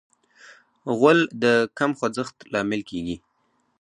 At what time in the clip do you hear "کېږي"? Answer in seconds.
2.89-3.15